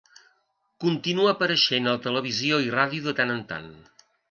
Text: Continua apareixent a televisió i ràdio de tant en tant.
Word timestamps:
Continua 0.85 1.33
apareixent 1.35 1.91
a 1.93 1.95
televisió 2.07 2.59
i 2.69 2.75
ràdio 2.79 3.07
de 3.11 3.17
tant 3.23 3.37
en 3.37 3.47
tant. 3.55 3.73